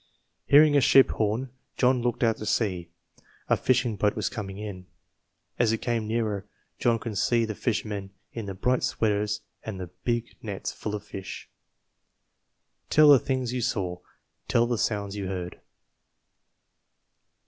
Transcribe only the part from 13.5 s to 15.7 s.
you saw. Tell the sounds you heard.